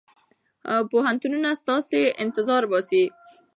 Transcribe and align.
پوهنتونونه 0.91 1.49
ستاسو 1.61 1.99
انتظار 2.23 2.63
باسي. 2.71 3.03